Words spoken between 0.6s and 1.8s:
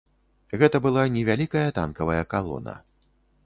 Гэта была невялікая